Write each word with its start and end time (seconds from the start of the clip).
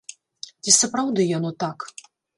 Ці 0.67 0.73
сапраўды 0.79 1.21
яно 1.37 1.53
так? 1.65 1.77